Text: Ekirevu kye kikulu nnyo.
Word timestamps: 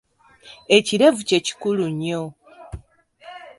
Ekirevu 0.75 1.21
kye 1.27 1.39
kikulu 1.45 1.85
nnyo. 1.91 2.21